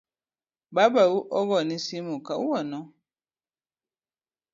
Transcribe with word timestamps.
Babau 0.75 1.15
ogoni 1.37 1.75
simu 1.85 2.15
kawuono? 2.27 2.79